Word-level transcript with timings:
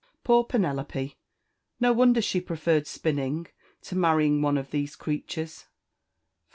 Poor 0.23 0.43
Penelope! 0.43 1.15
no 1.79 1.93
wonder 1.93 2.23
she 2.23 2.41
preferred 2.41 2.87
spinning 2.87 3.45
to 3.83 3.95
marrying 3.95 4.41
one 4.41 4.57
of 4.57 4.71
these 4.71 4.95
creatures! 4.95 5.67